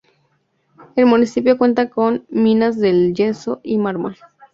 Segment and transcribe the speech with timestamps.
[0.95, 4.17] El municipio cuenta con minas de yeso y mármol.